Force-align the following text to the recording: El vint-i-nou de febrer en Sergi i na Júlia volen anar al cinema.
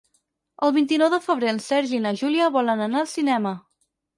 El 0.67 0.71
vint-i-nou 0.77 1.11
de 1.15 1.19
febrer 1.27 1.51
en 1.53 1.61
Sergi 1.65 1.99
i 1.99 2.01
na 2.07 2.15
Júlia 2.25 2.51
volen 2.59 2.85
anar 2.87 3.03
al 3.05 3.11
cinema. 3.17 3.57